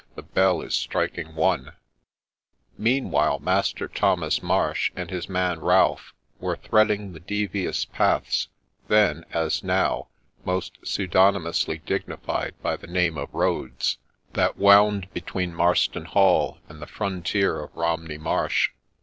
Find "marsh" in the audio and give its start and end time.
4.41-4.91, 18.17-18.71